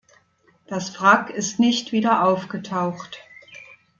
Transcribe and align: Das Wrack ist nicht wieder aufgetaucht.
Das 0.65 0.99
Wrack 0.99 1.29
ist 1.29 1.59
nicht 1.59 1.91
wieder 1.91 2.23
aufgetaucht. 2.23 3.19